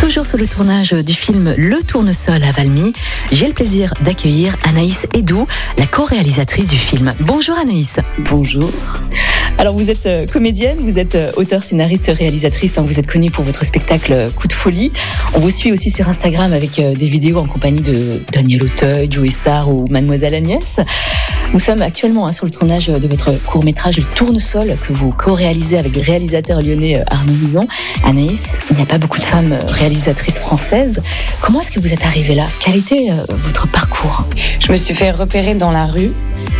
Toujours 0.00 0.24
sur 0.24 0.38
le 0.38 0.46
tournage 0.46 0.92
du 0.92 1.12
film 1.12 1.54
Le 1.58 1.82
Tournesol 1.82 2.42
à 2.42 2.52
Valmy, 2.52 2.94
j'ai 3.32 3.46
le 3.46 3.52
plaisir 3.52 3.92
d'accueillir 4.00 4.56
Anaïs 4.64 5.06
Edou, 5.12 5.46
la 5.76 5.86
co-réalisatrice 5.86 6.66
du 6.66 6.78
film. 6.78 7.12
Bonjour 7.20 7.54
Anaïs. 7.58 7.96
Bonjour. 8.18 8.72
Alors 9.58 9.74
vous 9.74 9.90
êtes 9.90 10.06
euh, 10.06 10.24
comédienne, 10.24 10.78
vous 10.80 10.98
êtes 10.98 11.16
euh, 11.16 11.30
auteur, 11.36 11.62
scénariste, 11.62 12.10
réalisatrice, 12.16 12.78
hein, 12.78 12.82
vous 12.86 12.98
êtes 12.98 13.06
connue 13.06 13.30
pour 13.30 13.44
votre 13.44 13.66
spectacle 13.66 14.12
euh, 14.14 14.30
Coup 14.30 14.48
de 14.48 14.54
folie. 14.54 14.90
On 15.34 15.38
vous 15.38 15.50
suit 15.50 15.70
aussi 15.70 15.90
sur 15.90 16.08
Instagram 16.08 16.54
avec 16.54 16.80
des 16.80 17.08
vidéos 17.08 17.36
en 17.36 17.46
compagnie 17.46 17.82
de 17.82 18.22
Daniel 18.32 18.64
Auteuil, 18.64 19.06
Joey 19.10 19.28
Star 19.28 19.70
ou 19.70 19.86
Mademoiselle 19.90 20.34
Agnès. 20.34 20.76
Nous 21.52 21.58
sommes 21.58 21.82
actuellement 21.82 22.28
hein, 22.28 22.32
sur 22.32 22.44
le 22.44 22.52
tournage 22.52 22.86
de 22.86 23.08
votre 23.08 23.32
court-métrage 23.44 23.96
Le 23.96 24.04
Tournesol 24.04 24.76
que 24.86 24.92
vous 24.92 25.10
co-réalisez 25.10 25.78
avec 25.78 25.96
le 25.96 26.00
réalisateur 26.00 26.62
lyonnais 26.62 27.02
Arnaud 27.10 27.32
Lison. 27.32 27.66
Anaïs, 28.04 28.52
il 28.70 28.76
n'y 28.76 28.82
a 28.82 28.86
pas 28.86 28.98
beaucoup 28.98 29.18
de 29.18 29.24
femmes 29.24 29.58
réalisatrices 29.66 30.38
françaises. 30.38 31.02
Comment 31.40 31.60
est-ce 31.60 31.72
que 31.72 31.80
vous 31.80 31.92
êtes 31.92 32.04
arrivée 32.04 32.36
là? 32.36 32.46
Quel 32.60 32.76
était 32.76 33.08
votre 33.30 33.68
parcours? 33.68 34.26
Je 34.60 34.70
me 34.70 34.76
suis 34.76 34.94
fait 34.94 35.10
repérer 35.10 35.56
dans 35.56 35.72
la 35.72 35.86
rue 35.86 36.12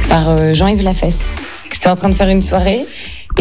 par 0.08 0.52
Jean-Yves 0.54 0.82
Lafesse. 0.82 1.20
J'étais 1.72 1.88
en 1.88 1.94
train 1.94 2.08
de 2.08 2.14
faire 2.14 2.28
une 2.28 2.42
soirée 2.42 2.84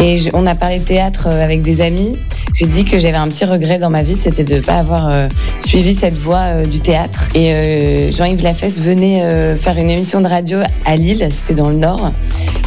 et 0.02 0.16
on 0.32 0.46
a 0.46 0.54
parlé 0.54 0.78
de 0.78 0.84
théâtre 0.84 1.28
euh, 1.28 1.44
avec 1.44 1.60
des 1.60 1.82
amis. 1.82 2.16
J'ai 2.54 2.66
dit 2.66 2.84
que 2.84 2.98
j'avais 2.98 3.18
un 3.18 3.28
petit 3.28 3.44
regret 3.44 3.78
dans 3.78 3.90
ma 3.90 4.02
vie, 4.02 4.16
c'était 4.16 4.44
de 4.44 4.56
ne 4.56 4.60
pas 4.60 4.78
avoir 4.78 5.08
euh, 5.08 5.28
suivi 5.60 5.92
cette 5.92 6.16
voie 6.16 6.46
euh, 6.46 6.64
du 6.64 6.80
théâtre. 6.80 7.28
Et 7.34 8.10
Jean-Yves 8.10 8.42
Lafesse 8.42 8.80
venait 8.80 9.56
faire 9.58 9.76
une 9.76 9.90
émission 9.90 10.20
de 10.20 10.26
radio 10.26 10.60
à 10.84 10.96
Lille, 10.96 11.26
c'était 11.30 11.54
dans 11.54 11.68
le 11.68 11.76
Nord. 11.76 12.12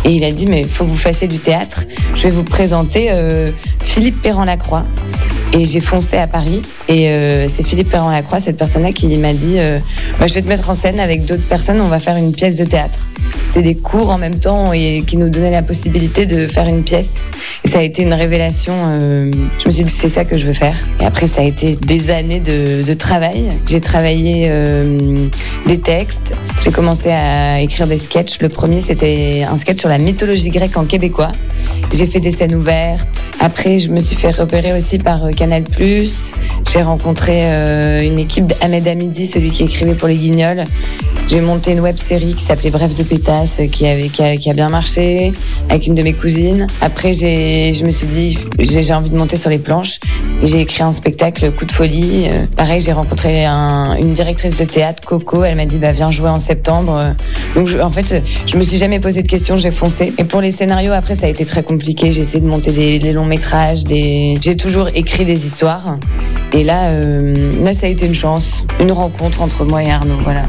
Et 0.06 0.12
il 0.12 0.24
a 0.24 0.32
dit, 0.32 0.46
mais 0.46 0.62
il 0.62 0.70
faut 0.70 0.86
que 0.86 0.90
vous 0.90 0.96
fassiez 0.96 1.28
du 1.28 1.40
théâtre. 1.40 1.86
Je 2.16 2.24
vais 2.24 2.30
vous 2.30 2.44
présenter 2.44 3.10
Philippe 3.82 4.22
Perrand-Lacroix. 4.22 4.86
Et 5.54 5.66
j'ai 5.66 5.80
foncé 5.80 6.18
à 6.18 6.28
Paris. 6.28 6.62
Et 6.88 7.12
c'est 7.48 7.64
Philippe 7.64 7.90
Perrand-Lacroix, 7.90 8.40
cette 8.40 8.58
personne-là, 8.58 8.92
qui 8.92 9.16
m'a 9.18 9.34
dit 9.34 9.58
bah, 10.20 10.28
Je 10.28 10.34
vais 10.34 10.42
te 10.42 10.48
mettre 10.48 10.70
en 10.70 10.76
scène 10.76 11.00
avec 11.00 11.26
d'autres 11.26 11.48
personnes, 11.48 11.80
on 11.80 11.88
va 11.88 12.00
faire 12.00 12.18
une 12.18 12.34
pièce 12.34 12.56
de 12.56 12.66
théâtre 12.66 13.08
c'était 13.54 13.62
des 13.62 13.76
cours 13.76 14.10
en 14.10 14.18
même 14.18 14.40
temps 14.40 14.74
et 14.74 15.04
qui 15.06 15.16
nous 15.18 15.30
donnaient 15.30 15.52
la 15.52 15.62
possibilité 15.62 16.26
de 16.26 16.48
faire 16.48 16.68
une 16.68 16.84
pièce. 16.84 17.24
Et 17.64 17.68
ça 17.68 17.80
a 17.80 17.82
été 17.84 18.02
une 18.02 18.14
révélation. 18.14 18.74
Euh, 18.76 19.30
je 19.60 19.68
me 19.68 19.72
suis 19.72 19.84
dit 19.84 19.92
c'est 19.92 20.10
ça 20.10 20.26
que 20.26 20.38
je 20.38 20.48
veux 20.48 20.54
faire. 20.54 20.76
Et 21.00 21.06
après 21.06 21.28
ça 21.28 21.42
a 21.42 21.44
été 21.44 21.76
des 21.76 22.10
années 22.10 22.40
de, 22.40 22.82
de 22.82 22.94
travail. 22.96 23.52
J'ai 23.68 23.80
travaillé 23.80 24.48
euh, 24.50 25.28
des 25.68 25.80
textes. 25.80 26.34
J'ai 26.64 26.72
commencé 26.72 27.10
à 27.12 27.60
écrire 27.60 27.88
des 27.88 27.98
sketchs. 27.98 28.40
Le 28.40 28.48
premier 28.48 28.80
c'était 28.80 29.46
un 29.50 29.58
sketch 29.58 29.80
sur 29.80 29.90
la 29.90 29.98
mythologie 29.98 30.50
grecque 30.50 30.78
en 30.78 30.86
québécois. 30.86 31.34
J'ai 31.92 32.08
fait 32.08 32.22
des 32.22 32.32
scènes 32.32 32.56
ouvertes. 32.56 33.10
Après 33.42 33.80
je 33.80 33.90
me 33.90 34.00
suis 34.00 34.16
fait 34.16 34.32
repérer 34.32 34.72
aussi 34.72 34.98
par 34.98 35.26
euh, 35.26 35.32
Canal+. 35.32 35.66
J'ai 35.78 36.82
rencontré 36.82 37.52
euh, 37.52 38.00
une 38.02 38.18
équipe 38.18 38.46
d'Ahmed 38.46 38.88
Hamidi, 38.88 39.28
celui 39.28 39.52
qui 39.52 39.64
écrivait 39.64 39.96
pour 39.96 40.08
les 40.08 40.16
Guignols. 40.16 40.64
J'ai 41.28 41.42
monté 41.42 41.72
une 41.72 41.80
web 41.80 41.98
série 41.98 42.34
qui 42.34 42.44
s'appelait 42.44 42.70
Bref 42.70 42.94
de 42.96 43.04
pétasse, 43.04 43.62
qui, 43.72 43.88
avait, 43.88 44.10
qui 44.10 44.50
a, 44.50 44.54
bien 44.54 44.70
marché, 44.70 45.32
avec 45.70 45.88
une 45.88 45.96
de 45.96 46.04
mes 46.04 46.14
cousines. 46.14 46.68
Après, 46.82 47.14
je 47.14 47.84
me 47.86 47.92
suis 47.92 48.08
dit, 48.08 48.38
j'ai 48.60 48.94
envie 48.94 49.10
de 49.10 49.18
monter 49.18 49.38
sur 49.38 49.50
les 49.50 49.58
planches. 49.58 50.00
J'ai 50.44 50.62
écrit 50.62 50.84
un 50.84 50.92
spectacle, 50.92 51.52
Coup 51.52 51.66
de 51.66 51.72
folie. 51.72 52.28
Euh, 52.28 52.46
pareil, 52.56 52.82
j'ai 52.82 52.92
rencontré 52.92 53.46
un, 53.46 53.96
une 53.96 54.14
directrice 54.14 54.56
de 54.56 54.66
théâtre, 54.66 55.04
Coco. 55.04 55.44
Elle 55.44 55.56
m'a 55.56 55.66
dit, 55.66 55.78
bah, 55.78 55.92
viens 55.92 56.12
jouer 56.12 56.30
en 56.30 56.40
septembre. 56.40 57.16
Donc, 57.56 57.70
en 57.82 57.90
fait, 57.90 58.22
je 58.46 58.58
me 58.58 58.64
suis 58.64 58.78
jamais 58.78 59.00
posé 59.00 59.24
de 59.24 59.28
questions, 59.28 59.56
j'ai 59.56 59.72
foncé. 59.72 60.14
Et 60.18 60.26
pour 60.26 60.42
les 60.42 60.52
scénarios, 60.52 60.92
après, 60.92 61.16
ça 61.16 61.28
a 61.28 61.30
été 61.30 61.46
très 61.46 61.64
compliqué. 61.64 62.12
J'ai 62.12 62.22
essayé 62.22 62.42
de 62.42 62.48
monter 62.48 62.72
des, 62.72 63.14
longs 63.14 63.26
métrages. 63.26 63.84
Des... 63.86 64.38
J'ai 64.42 64.58
toujours 64.58 64.90
écrit 64.94 65.26
des 65.26 65.46
histoires. 65.46 65.98
Et 66.52 66.64
là, 66.64 66.90
euh, 66.90 67.34
là, 67.64 67.74
ça 67.74 67.88
a 67.88 67.90
été 67.90 68.06
une 68.06 68.14
chance, 68.14 68.66
une 68.80 68.92
rencontre 68.92 69.42
entre 69.42 69.66
moi 69.66 69.84
et 69.84 69.90
Arnaud. 69.90 70.18
Voilà. 70.24 70.44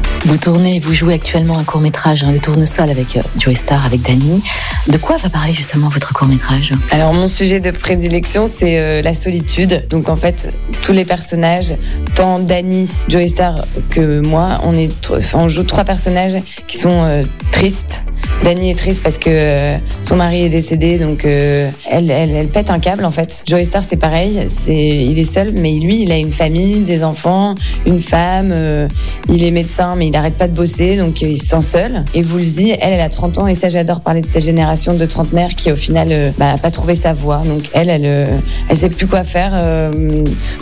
Vous 0.81 0.93
jouez 0.93 1.13
actuellement 1.13 1.59
un 1.59 1.63
court 1.63 1.79
métrage, 1.79 2.23
hein, 2.23 2.31
le 2.31 2.39
tournesol 2.39 2.89
avec 2.89 3.17
euh, 3.17 3.21
Joey 3.37 3.53
Star, 3.53 3.85
avec 3.85 4.01
Dany. 4.01 4.41
De 4.87 4.97
quoi 4.97 5.17
va 5.17 5.29
parler 5.29 5.53
justement 5.53 5.89
votre 5.89 6.11
court 6.11 6.27
métrage 6.27 6.71
Alors 6.91 7.13
mon 7.13 7.27
sujet 7.27 7.59
de 7.59 7.69
prédilection, 7.69 8.47
c'est 8.47 8.79
euh, 8.79 9.01
la 9.03 9.13
solitude. 9.13 9.85
Donc 9.89 10.09
en 10.09 10.15
fait, 10.15 10.55
tous 10.81 10.91
les 10.91 11.05
personnages, 11.05 11.75
tant 12.15 12.39
Dany, 12.39 12.89
Joey 13.07 13.27
Star 13.27 13.65
que 13.91 14.21
moi, 14.21 14.59
on 14.63 14.75
est, 14.75 14.91
on 15.33 15.47
joue 15.49 15.63
trois 15.63 15.83
personnages 15.83 16.41
qui 16.67 16.77
sont 16.79 17.03
euh, 17.03 17.23
tristes 17.51 18.05
Dani 18.43 18.69
est 18.69 18.77
triste 18.77 19.01
parce 19.01 19.17
que 19.17 19.29
euh, 19.29 19.77
son 20.03 20.17
mari 20.17 20.43
est 20.43 20.49
décédé, 20.49 20.99
donc 20.99 21.25
euh, 21.25 21.69
elle, 21.89 22.11
elle, 22.11 22.31
elle, 22.31 22.47
pète 22.47 22.69
un 22.69 22.79
câble 22.79 23.05
en 23.05 23.11
fait. 23.11 23.43
Joey 23.47 23.63
Star 23.63 23.81
c'est 23.81 23.95
pareil, 23.95 24.45
c'est 24.49 24.75
il 24.75 25.17
est 25.17 25.23
seul, 25.23 25.51
mais 25.51 25.71
lui 25.79 26.03
il 26.03 26.11
a 26.11 26.17
une 26.17 26.31
famille, 26.31 26.81
des 26.81 27.03
enfants, 27.03 27.55
une 27.85 28.01
femme, 28.01 28.49
euh, 28.51 28.87
il 29.29 29.43
est 29.43 29.51
médecin 29.51 29.95
mais 29.95 30.07
il 30.07 30.15
arrête 30.15 30.35
pas 30.35 30.47
de 30.47 30.53
bosser, 30.53 30.97
donc 30.97 31.21
il 31.21 31.37
se 31.37 31.47
sent 31.47 31.61
seul. 31.61 32.05
Et 32.13 32.23
Woolsey, 32.23 32.77
elle, 32.81 32.93
elle 32.93 33.01
a 33.01 33.09
30 33.09 33.39
ans 33.39 33.47
et 33.47 33.55
ça 33.55 33.69
j'adore 33.69 34.01
parler 34.01 34.21
de 34.21 34.27
cette 34.27 34.43
génération 34.43 34.93
de 34.93 35.05
trentenaires 35.05 35.55
qui 35.55 35.71
au 35.71 35.77
final 35.77 36.33
bah, 36.37 36.57
pas 36.61 36.71
trouvé 36.71 36.93
sa 36.93 37.13
voie. 37.13 37.41
Donc 37.45 37.63
elle, 37.73 37.89
elle, 37.89 38.43
elle 38.69 38.75
sait 38.75 38.89
plus 38.89 39.07
quoi 39.07 39.23
faire, 39.23 39.91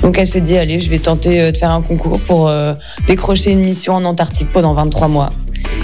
donc 0.01 0.17
elle 0.17 0.27
se 0.27 0.37
dit 0.37 0.57
allez 0.57 0.79
je 0.79 0.89
vais 0.89 0.99
tenter 0.99 1.51
de 1.51 1.57
faire 1.57 1.71
un 1.71 1.81
concours 1.81 2.19
pour 2.19 2.51
décrocher 3.07 3.51
une 3.51 3.65
mission 3.65 3.93
en 3.93 4.05
Antarctique 4.05 4.53
pendant 4.53 4.73
23 4.73 5.07
mois. 5.07 5.31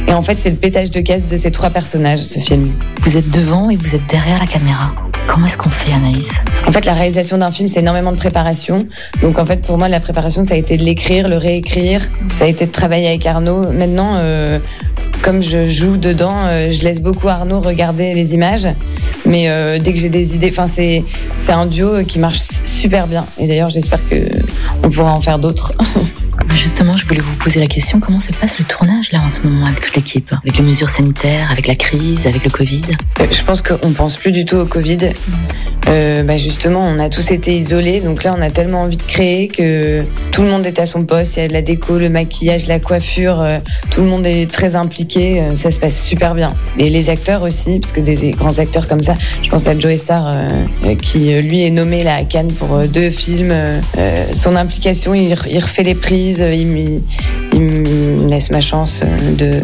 Et 0.09 0.13
en 0.13 0.23
fait, 0.23 0.39
c'est 0.39 0.49
le 0.49 0.55
pétage 0.55 0.89
de 0.89 1.01
caisse 1.01 1.23
de 1.23 1.37
ces 1.37 1.51
trois 1.51 1.69
personnages, 1.69 2.21
ce 2.21 2.39
film. 2.39 2.71
Vous 3.03 3.15
êtes 3.15 3.29
devant 3.29 3.69
et 3.69 3.77
vous 3.77 3.93
êtes 3.93 4.07
derrière 4.09 4.39
la 4.39 4.47
caméra. 4.47 4.91
Comment 5.27 5.45
est-ce 5.45 5.55
qu'on 5.55 5.69
fait, 5.69 5.93
Anaïs? 5.93 6.31
En 6.65 6.71
fait, 6.71 6.85
la 6.85 6.93
réalisation 6.93 7.37
d'un 7.37 7.51
film, 7.51 7.69
c'est 7.69 7.81
énormément 7.81 8.11
de 8.11 8.17
préparation. 8.17 8.87
Donc, 9.21 9.37
en 9.37 9.45
fait, 9.45 9.61
pour 9.61 9.77
moi, 9.77 9.87
la 9.87 9.99
préparation, 9.99 10.43
ça 10.43 10.55
a 10.55 10.57
été 10.57 10.77
de 10.77 10.83
l'écrire, 10.83 11.29
le 11.29 11.37
réécrire. 11.37 12.01
Ça 12.33 12.45
a 12.45 12.47
été 12.47 12.65
de 12.65 12.71
travailler 12.71 13.07
avec 13.07 13.23
Arnaud. 13.27 13.71
Maintenant, 13.71 14.13
euh, 14.15 14.57
comme 15.21 15.43
je 15.43 15.69
joue 15.69 15.97
dedans, 15.97 16.37
euh, 16.47 16.71
je 16.71 16.81
laisse 16.81 17.01
beaucoup 17.01 17.27
Arnaud 17.27 17.59
regarder 17.59 18.15
les 18.15 18.33
images. 18.33 18.67
Mais 19.27 19.47
euh, 19.47 19.77
dès 19.77 19.93
que 19.93 19.99
j'ai 19.99 20.09
des 20.09 20.33
idées, 20.33 20.49
enfin, 20.49 20.65
c'est 20.65 21.03
c'est 21.35 21.51
un 21.51 21.67
duo 21.67 22.03
qui 22.03 22.17
marche 22.17 22.41
super 22.65 23.05
bien. 23.05 23.27
Et 23.37 23.45
d'ailleurs, 23.45 23.69
j'espère 23.69 24.03
que 24.09 24.27
on 24.83 24.89
pourra 24.89 25.13
en 25.13 25.21
faire 25.21 25.37
d'autres. 25.37 25.73
Justement, 26.53 26.95
je 26.97 27.05
voulais 27.05 27.21
vous 27.21 27.35
poser 27.35 27.59
la 27.59 27.67
question. 27.67 27.99
Comment 27.99 28.19
se 28.19 28.31
passe 28.31 28.59
le 28.59 28.65
tournage 28.65 29.11
là 29.11 29.21
en 29.21 29.29
ce 29.29 29.39
moment 29.41 29.65
avec 29.65 29.81
toute 29.81 29.95
l'équipe? 29.95 30.31
Avec 30.43 30.57
les 30.57 30.63
mesures 30.63 30.89
sanitaires, 30.89 31.51
avec 31.51 31.67
la 31.67 31.75
crise, 31.75 32.25
avec 32.27 32.43
le 32.43 32.49
Covid? 32.49 32.81
Euh, 33.19 33.27
Je 33.31 33.43
pense 33.43 33.61
qu'on 33.61 33.91
pense 33.93 34.17
plus 34.17 34.31
du 34.31 34.45
tout 34.45 34.57
au 34.57 34.65
Covid. 34.65 34.97
Euh, 35.89 36.23
bah 36.23 36.37
justement, 36.37 36.81
on 36.81 36.99
a 36.99 37.09
tous 37.09 37.31
été 37.31 37.57
isolés, 37.57 37.99
donc 37.99 38.23
là, 38.23 38.33
on 38.37 38.41
a 38.41 38.51
tellement 38.51 38.81
envie 38.81 38.97
de 38.97 39.03
créer 39.03 39.47
que 39.47 40.03
tout 40.31 40.43
le 40.43 40.49
monde 40.49 40.65
est 40.65 40.79
à 40.79 40.85
son 40.85 41.05
poste. 41.05 41.37
Il 41.37 41.41
y 41.41 41.43
a 41.43 41.47
de 41.47 41.53
la 41.53 41.61
déco, 41.61 41.97
le 41.97 42.09
maquillage, 42.09 42.67
la 42.67 42.79
coiffure, 42.79 43.41
euh, 43.41 43.57
tout 43.89 44.01
le 44.01 44.07
monde 44.07 44.27
est 44.27 44.49
très 44.49 44.75
impliqué. 44.75 45.41
Euh, 45.41 45.55
ça 45.55 45.71
se 45.71 45.79
passe 45.79 46.01
super 46.01 46.35
bien. 46.35 46.53
Et 46.77 46.89
les 46.89 47.09
acteurs 47.09 47.41
aussi, 47.41 47.79
parce 47.79 47.91
que 47.91 48.01
des, 48.01 48.31
grands 48.31 48.59
acteurs 48.59 48.87
comme 48.87 49.01
ça, 49.01 49.15
je 49.41 49.49
pense 49.49 49.67
à 49.67 49.77
Joe 49.77 49.95
Star, 49.95 50.47
qui 51.01 51.33
lui 51.41 51.65
est 51.65 51.69
nommé 51.71 52.03
là 52.03 52.15
à 52.15 52.23
Cannes 52.23 52.51
pour 52.51 52.79
deux 52.87 53.09
films. 53.09 53.53
son 54.33 54.55
implication, 54.55 55.13
il, 55.13 55.33
refait 55.33 55.83
les 55.83 55.95
prises, 55.95 56.43
me 58.29 58.35
laisse 58.35 58.51
ma 58.51 58.61
chance 58.61 59.01
de, 59.37 59.61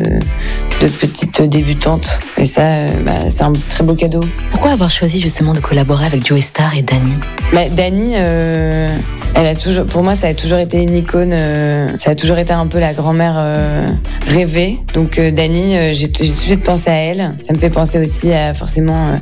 de 0.81 0.87
petite 0.87 1.41
débutante. 1.43 2.19
Et 2.37 2.45
ça, 2.45 2.87
bah, 3.05 3.29
c'est 3.29 3.43
un 3.43 3.53
très 3.53 3.83
beau 3.83 3.93
cadeau. 3.93 4.21
Pourquoi 4.49 4.71
avoir 4.71 4.89
choisi 4.89 5.21
justement 5.21 5.53
de 5.53 5.59
collaborer 5.59 6.05
avec 6.05 6.25
Joey 6.25 6.41
Star 6.41 6.75
et 6.75 6.81
Dani 6.81 7.13
bah, 7.53 7.69
Dani, 7.69 8.13
euh, 8.15 8.87
elle 9.35 9.47
a 9.47 9.55
toujours, 9.55 9.85
pour 9.85 10.01
moi, 10.01 10.15
ça 10.15 10.27
a 10.27 10.33
toujours 10.33 10.59
été 10.59 10.81
une 10.81 10.95
icône. 10.95 11.33
Euh, 11.33 11.89
ça 11.97 12.11
a 12.11 12.15
toujours 12.15 12.37
été 12.37 12.53
un 12.53 12.67
peu 12.67 12.79
la 12.79 12.93
grand-mère 12.93 13.35
euh, 13.37 13.85
rêvée. 14.27 14.77
Donc 14.93 15.19
euh, 15.19 15.29
Dani, 15.31 15.77
euh, 15.77 15.93
j'ai 15.93 16.09
tout 16.09 16.23
de 16.23 16.27
suite 16.27 16.63
pensé 16.63 16.89
à 16.89 16.95
elle. 16.95 17.35
Ça 17.45 17.53
me 17.53 17.59
fait 17.59 17.69
penser 17.69 17.99
aussi 17.99 18.31
à 18.31 18.53
forcément 18.53 19.19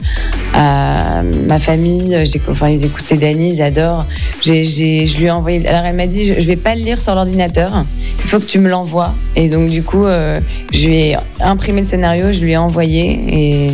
à 0.54 1.24
ma 1.48 1.60
famille. 1.60 2.16
Enfin, 2.48 2.70
ils 2.70 2.86
écoutaient 2.86 3.18
Dani, 3.18 3.56
ils 3.56 3.62
adorent. 3.64 4.06
J'ai, 4.42 4.64
j'ai, 4.64 5.08
je 5.08 5.18
lui 5.18 5.26
ai 5.26 5.32
envoyé. 5.32 5.68
Alors 5.68 5.86
elle 5.86 5.96
m'a 5.96 6.08
dit, 6.08 6.26
je, 6.26 6.40
je 6.40 6.48
vais 6.48 6.58
pas 6.58 6.76
le 6.76 6.82
lire 6.82 7.02
sur 7.02 7.16
l'ordinateur. 7.16 7.84
Il 8.20 8.30
faut 8.30 8.40
que 8.40 8.46
tu 8.46 8.60
me 8.60 8.70
l'envoies. 8.70 9.16
Et 9.36 9.50
donc 9.50 9.70
du 9.70 9.82
coup, 9.82 10.06
je 10.06 10.88
lui 10.88 10.96
ai 10.96 11.18
imprimé 11.40 11.82
le 11.82 11.88
scénario, 11.88 12.32
je 12.32 12.40
lui 12.40 12.52
ai 12.52 12.58
envoyé 12.58 13.20
et 13.30 13.68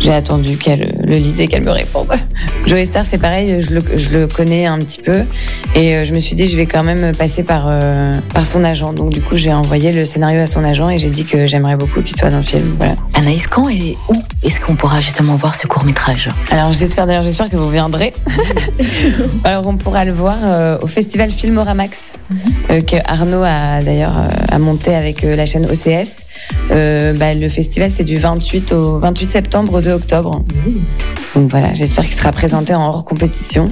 j'ai 0.00 0.12
attendu 0.12 0.56
qu'elle 0.56 0.94
le 1.02 1.16
lise 1.16 1.40
et 1.40 1.48
qu'elle 1.48 1.64
me 1.64 1.70
réponde. 1.70 2.08
Joey 2.66 2.84
Star, 2.84 3.04
c'est 3.04 3.18
pareil, 3.18 3.60
je 3.60 3.74
le, 3.74 3.82
je 3.96 4.10
le, 4.18 4.26
connais 4.26 4.66
un 4.66 4.78
petit 4.78 5.00
peu 5.00 5.24
et 5.74 5.96
euh, 5.96 6.04
je 6.04 6.12
me 6.12 6.20
suis 6.20 6.34
dit 6.36 6.46
je 6.46 6.56
vais 6.56 6.66
quand 6.66 6.84
même 6.84 7.14
passer 7.14 7.42
par 7.42 7.66
euh, 7.68 8.14
par 8.34 8.46
son 8.46 8.64
agent. 8.64 8.92
Donc 8.92 9.10
du 9.10 9.20
coup, 9.20 9.36
j'ai 9.36 9.52
envoyé 9.52 9.92
le 9.92 10.04
scénario 10.04 10.40
à 10.40 10.46
son 10.46 10.64
agent 10.64 10.88
et 10.90 10.98
j'ai 10.98 11.10
dit 11.10 11.24
que 11.24 11.46
j'aimerais 11.46 11.76
beaucoup 11.76 12.02
qu'il 12.02 12.16
soit 12.16 12.30
dans 12.30 12.38
le 12.38 12.44
film. 12.44 12.74
Voilà. 12.76 12.94
Anaïs, 13.14 13.46
quand 13.46 13.68
et 13.68 13.96
où 14.08 14.14
est-ce 14.44 14.60
qu'on 14.60 14.76
pourra 14.76 15.00
justement 15.00 15.34
voir 15.36 15.54
ce 15.54 15.66
court 15.66 15.84
métrage 15.84 16.28
Alors 16.50 16.72
j'espère 16.72 17.06
d'ailleurs, 17.06 17.24
j'espère 17.24 17.48
que 17.48 17.56
vous 17.56 17.70
viendrez. 17.70 18.12
Alors 19.44 19.66
on 19.66 19.76
pourra 19.76 20.04
le 20.04 20.12
voir 20.12 20.36
euh, 20.44 20.78
au 20.82 20.86
festival 20.86 21.30
Filmoramax 21.30 22.14
mm 22.30 22.36
-hmm. 22.36 22.84
que 22.84 22.96
Arnaud 23.04 23.44
a 23.44 23.82
d'ailleurs 23.82 24.16
a 24.50 24.58
monté 24.58 24.94
avec 24.94 25.22
la 25.22 25.46
chaîne 25.46 25.66
OCS. 25.66 26.27
Euh, 26.70 27.14
bah, 27.14 27.34
le 27.34 27.48
festival, 27.48 27.90
c'est 27.90 28.04
du 28.04 28.18
28 28.18 28.72
au 28.72 28.98
28 28.98 29.26
septembre 29.26 29.74
au 29.74 29.80
2 29.80 29.90
octobre. 29.92 30.42
Donc 31.34 31.50
voilà, 31.50 31.72
j'espère 31.74 32.04
qu'il 32.04 32.14
sera 32.14 32.32
présenté 32.32 32.74
en 32.74 32.88
hors 32.88 33.04
compétition 33.04 33.66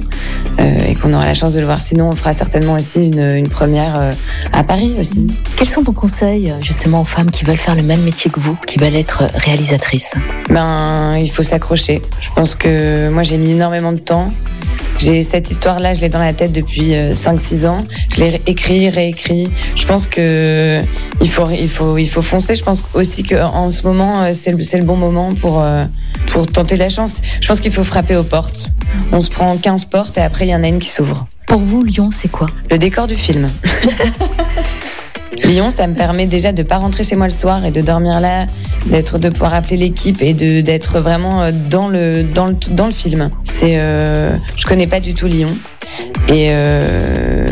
euh, 0.59 0.85
et 0.87 0.95
qu'on 0.95 1.13
aura 1.13 1.25
la 1.25 1.33
chance 1.33 1.53
de 1.53 1.59
le 1.59 1.65
voir. 1.65 1.81
Sinon, 1.81 2.09
on 2.09 2.15
fera 2.15 2.33
certainement 2.33 2.73
aussi 2.73 3.03
une, 3.03 3.21
une 3.21 3.47
première 3.49 3.99
euh, 3.99 4.11
à 4.53 4.63
Paris 4.63 4.95
aussi. 4.99 5.27
Quels 5.57 5.67
sont 5.67 5.83
vos 5.83 5.91
conseils 5.91 6.53
justement 6.61 7.01
aux 7.01 7.05
femmes 7.05 7.31
qui 7.31 7.45
veulent 7.45 7.57
faire 7.57 7.75
le 7.75 7.83
même 7.83 8.01
métier 8.01 8.31
que 8.31 8.39
vous, 8.39 8.57
qui 8.67 8.79
veulent 8.79 8.95
être 8.95 9.23
réalisatrices? 9.33 10.13
Ben, 10.49 11.17
il 11.17 11.29
faut 11.29 11.43
s'accrocher. 11.43 12.01
Je 12.21 12.29
pense 12.35 12.55
que 12.55 13.09
moi, 13.09 13.23
j'ai 13.23 13.37
mis 13.37 13.51
énormément 13.51 13.91
de 13.91 13.99
temps. 13.99 14.31
J'ai 14.97 15.21
cette 15.21 15.51
histoire-là, 15.51 15.93
je 15.93 16.01
l'ai 16.01 16.09
dans 16.09 16.19
la 16.19 16.33
tête 16.33 16.51
depuis 16.51 16.93
5-6 16.93 17.67
ans. 17.67 17.81
Je 18.13 18.21
l'ai 18.21 18.41
écrit, 18.47 18.89
réécrit. 18.89 19.49
Je 19.75 19.85
pense 19.85 20.07
que 20.07 20.81
il 21.21 21.29
faut, 21.29 21.49
il 21.49 21.69
faut, 21.69 21.97
il 21.97 22.09
faut 22.09 22.21
foncer. 22.21 22.55
Je 22.55 22.63
pense 22.63 22.83
aussi 22.93 23.23
qu'en 23.23 23.69
ce 23.71 23.83
moment, 23.83 24.33
c'est 24.33 24.51
le, 24.51 24.57
le 24.57 24.83
bon 24.83 24.95
moment 24.95 25.31
pour, 25.33 25.63
pour 26.27 26.45
tenter 26.47 26.75
la 26.75 26.89
chance. 26.89 27.21
Je 27.41 27.47
pense 27.47 27.59
qu'il 27.59 27.71
faut 27.71 27.83
frapper 27.83 28.15
aux 28.15 28.23
portes. 28.23 28.69
On 29.11 29.21
se 29.21 29.29
prend 29.29 29.55
15 29.55 29.85
portes 29.85 30.17
et 30.17 30.21
après, 30.21 30.47
il 30.47 30.49
y 30.49 30.55
en 30.55 30.63
a 30.63 30.67
une 30.67 30.79
qui 30.79 30.89
s'ouvre. 30.89 31.27
Pour 31.47 31.59
vous, 31.59 31.83
Lyon, 31.83 32.09
c'est 32.11 32.29
quoi? 32.29 32.47
Le 32.69 32.77
décor 32.77 33.07
du 33.07 33.15
film. 33.15 33.49
Lyon, 35.43 35.69
ça 35.69 35.87
me 35.87 35.93
permet 35.93 36.25
déjà 36.25 36.51
de 36.51 36.63
pas 36.63 36.77
rentrer 36.77 37.03
chez 37.03 37.15
moi 37.15 37.27
le 37.27 37.33
soir 37.33 37.65
et 37.65 37.71
de 37.71 37.81
dormir 37.81 38.19
là, 38.19 38.45
d'être, 38.87 39.19
de 39.19 39.29
pouvoir 39.29 39.53
appeler 39.53 39.77
l'équipe 39.77 40.21
et 40.21 40.33
de 40.33 40.61
d'être 40.61 40.99
vraiment 40.99 41.45
dans 41.69 41.87
le 41.87 42.23
dans 42.23 42.45
le 42.45 42.55
dans 42.71 42.87
le 42.87 42.91
film. 42.91 43.29
C'est, 43.43 43.79
euh, 43.79 44.35
je 44.55 44.65
connais 44.65 44.87
pas 44.87 44.99
du 44.99 45.13
tout 45.13 45.27
Lyon 45.27 45.49
et 46.27 46.47
euh, 46.49 47.45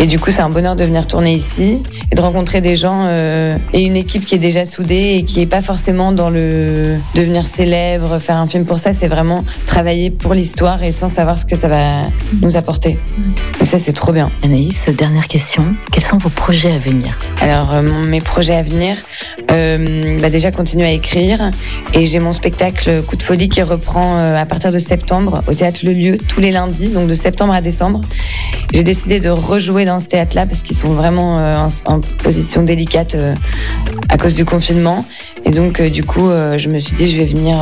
et 0.00 0.06
du 0.06 0.18
coup, 0.18 0.30
c'est 0.30 0.40
un 0.40 0.48
bonheur 0.48 0.76
de 0.76 0.84
venir 0.84 1.06
tourner 1.06 1.34
ici 1.34 1.82
et 2.10 2.14
de 2.14 2.20
rencontrer 2.20 2.60
des 2.60 2.76
gens 2.76 3.04
euh, 3.06 3.56
et 3.72 3.84
une 3.84 3.96
équipe 3.96 4.24
qui 4.24 4.34
est 4.34 4.38
déjà 4.38 4.64
soudée 4.64 5.16
et 5.18 5.24
qui 5.24 5.40
est 5.40 5.46
pas 5.46 5.62
forcément 5.62 6.12
dans 6.12 6.30
le 6.30 6.96
devenir 7.14 7.44
célèbre, 7.44 8.18
faire 8.18 8.36
un 8.36 8.48
film 8.48 8.64
pour 8.64 8.78
ça. 8.78 8.92
C'est 8.92 9.08
vraiment 9.08 9.44
travailler 9.66 10.10
pour 10.10 10.34
l'histoire 10.34 10.82
et 10.82 10.92
sans 10.92 11.08
savoir 11.08 11.38
ce 11.38 11.44
que 11.44 11.56
ça 11.56 11.68
va 11.68 12.02
nous 12.42 12.56
apporter. 12.56 12.98
Et 13.60 13.64
ça, 13.64 13.78
c'est 13.78 13.92
trop 13.92 14.12
bien. 14.12 14.30
Anaïs, 14.42 14.88
dernière 14.88 15.28
question. 15.28 15.74
Quels 15.92 16.02
sont 16.02 16.18
vos 16.18 16.30
projets 16.30 16.72
à 16.72 16.78
venir? 16.78 17.20
Alors, 17.40 17.74
euh, 17.74 17.82
mes 17.82 18.20
projets 18.20 18.56
à 18.56 18.62
venir, 18.62 18.96
euh, 19.50 20.18
bah 20.20 20.30
déjà 20.30 20.50
continuer 20.50 20.86
à 20.86 20.92
écrire 20.92 21.50
et 21.94 22.06
j'ai 22.06 22.18
mon 22.18 22.32
spectacle 22.32 23.02
Coup 23.06 23.16
de 23.16 23.22
folie 23.22 23.48
qui 23.48 23.62
reprend 23.62 24.16
à 24.18 24.46
partir 24.46 24.72
de 24.72 24.78
septembre 24.78 25.42
au 25.48 25.54
théâtre 25.54 25.80
Le 25.82 25.92
Lieu 25.92 26.18
tous 26.18 26.40
les 26.40 26.50
lundis, 26.50 26.88
donc 26.88 27.08
de 27.08 27.14
septembre 27.14 27.52
à 27.52 27.60
décembre. 27.60 28.00
J'ai 28.72 28.82
décidé 28.82 29.20
de 29.20 29.30
rejouer 29.30 29.84
dans 29.84 29.98
ce 29.98 30.06
théâtre-là 30.06 30.46
parce 30.46 30.62
qu'ils 30.62 30.76
sont 30.76 30.90
vraiment 30.90 31.34
en, 31.86 31.99
en, 32.00 32.22
position 32.22 32.62
délicate 32.62 33.14
euh, 33.14 33.34
à 34.08 34.16
cause 34.16 34.34
du 34.34 34.44
confinement. 34.44 35.04
Et 35.44 35.50
donc, 35.50 35.80
euh, 35.80 35.90
du 35.90 36.04
coup, 36.04 36.30
je 36.56 36.68
me 36.68 36.78
suis 36.78 36.94
dit, 36.94 37.08
je 37.08 37.18
vais 37.18 37.24
venir, 37.24 37.56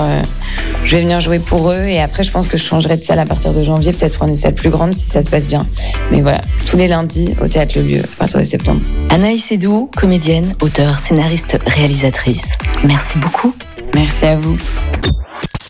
je 0.85 0.97
vais 0.97 1.03
venir 1.03 1.21
jouer 1.21 1.39
pour 1.39 1.71
eux. 1.71 1.85
Et 1.85 2.01
après, 2.01 2.25
je 2.25 2.31
pense 2.31 2.47
que 2.47 2.57
je 2.57 2.65
changerai 2.65 2.97
de 2.97 3.05
salle 3.05 3.19
à 3.19 3.27
partir 3.27 3.53
de 3.53 3.63
janvier, 3.63 3.93
peut-être 3.93 4.15
prendre 4.15 4.31
une 4.31 4.37
salle 4.37 4.55
plus 4.55 4.71
grande 4.71 4.93
si 4.93 5.07
ça 5.07 5.23
se 5.23 5.31
passe 5.31 5.49
bien. 5.49 5.67
Mais 6.11 6.21
voilà, 6.21 6.41
tous 6.67 6.77
les 6.77 6.89
lundis 6.89 7.35
au 7.41 7.49
théâtre 7.49 7.75
Le 7.77 7.83
Lieu 7.83 8.01
à 8.01 8.17
partir 8.19 8.41
de 8.41 8.45
septembre. 8.45 8.81
Anaïs 9.11 9.53
Edou, 9.53 9.91
comédienne, 9.97 10.55
auteure, 10.61 10.99
scénariste, 10.99 11.59
réalisatrice. 11.67 12.55
Merci 12.85 13.19
beaucoup. 13.19 13.55
Merci 13.95 14.27
à 14.27 14.37
vous. 14.37 14.57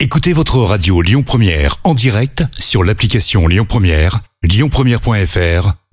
Écoutez 0.01 0.33
votre 0.33 0.59
radio 0.59 1.03
Lyon 1.03 1.23
Première 1.25 1.79
en 1.83 1.93
direct 1.93 2.45
sur 2.59 2.85
l'application 2.85 3.49
Lyon 3.49 3.67
Première, 3.69 4.21
lyonpremière.fr 4.45 5.88